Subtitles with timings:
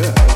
[0.00, 0.29] yeah.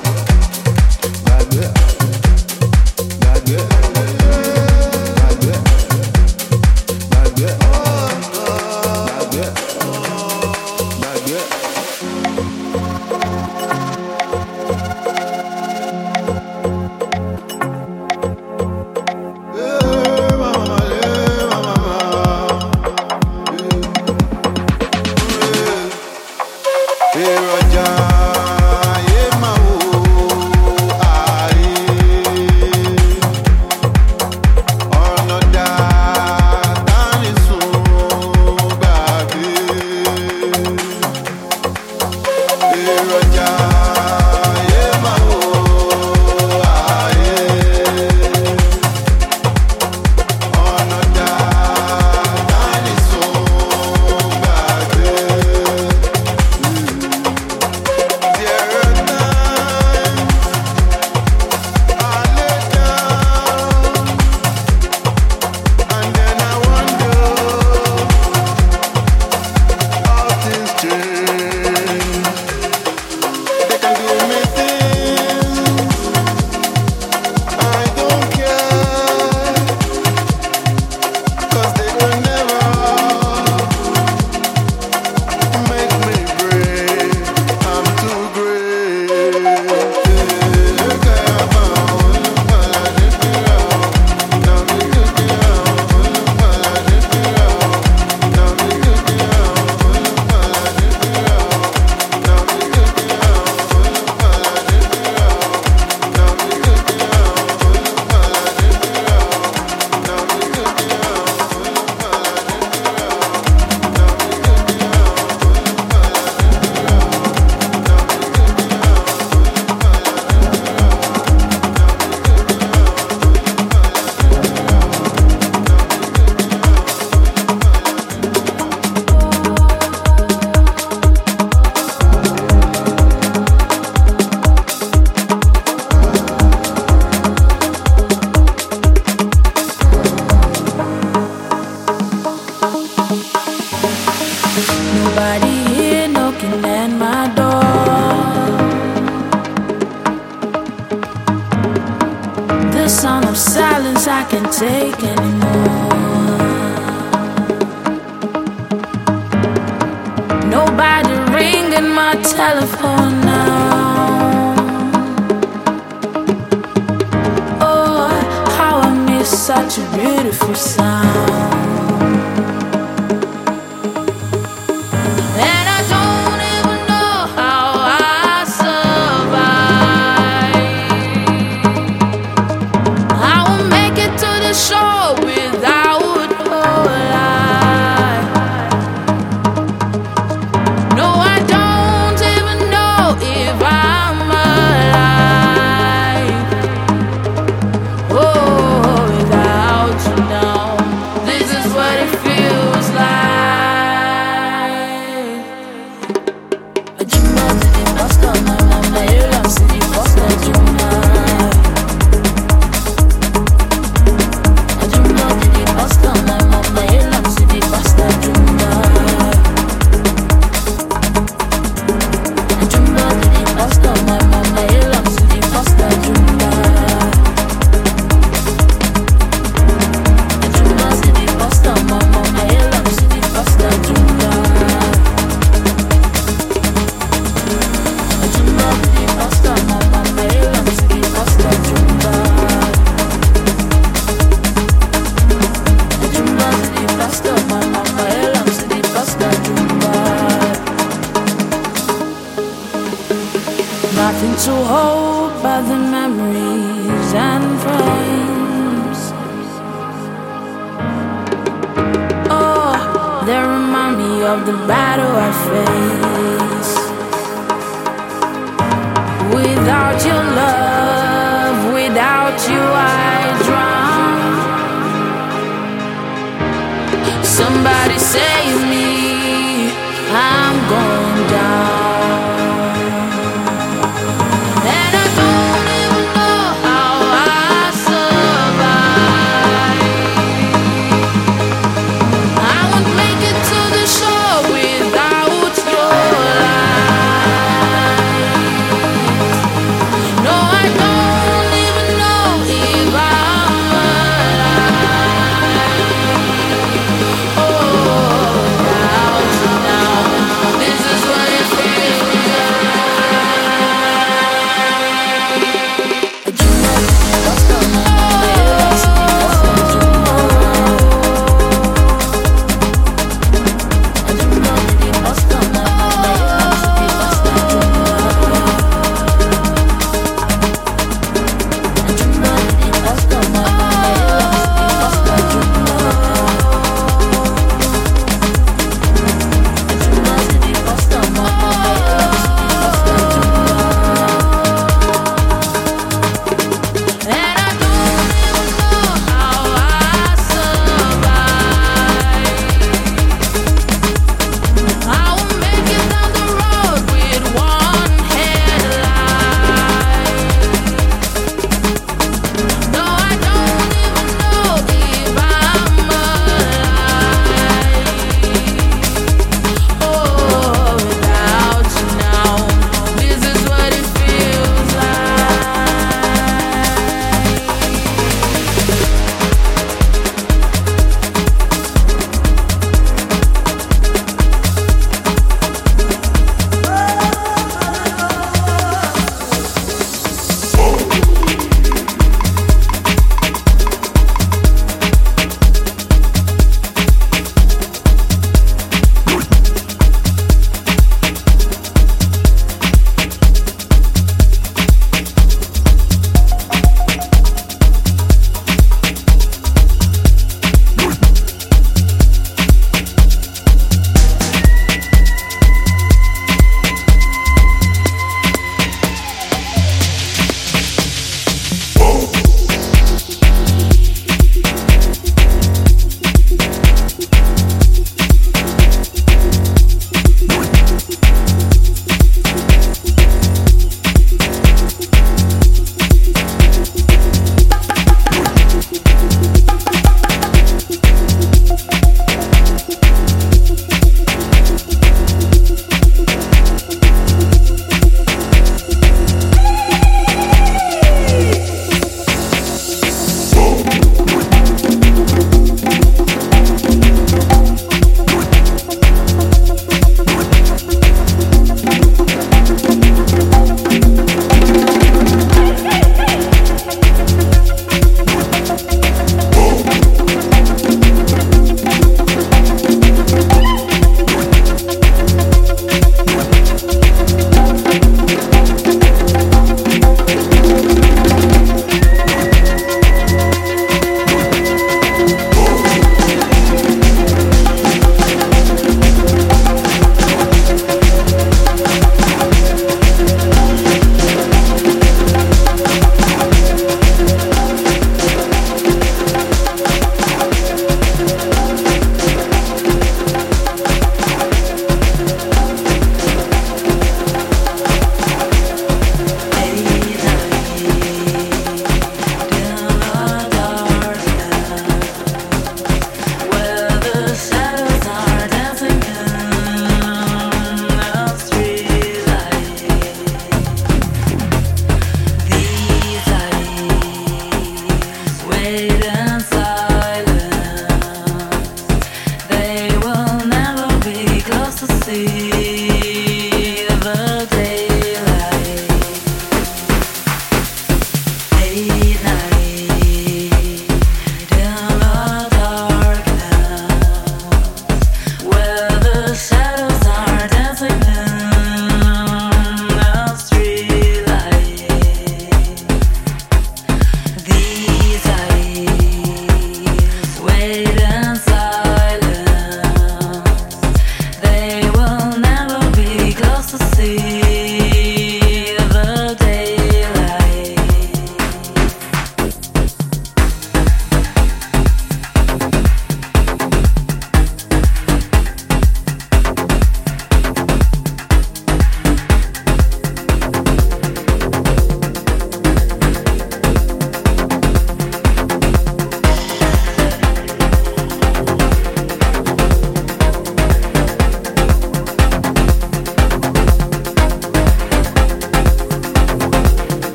[170.35, 170.84] A beautiful